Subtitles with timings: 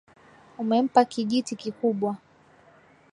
[0.61, 2.11] Umempa kijti kikubwa